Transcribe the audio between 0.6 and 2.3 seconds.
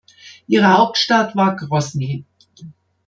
Hauptstadt war Grosny.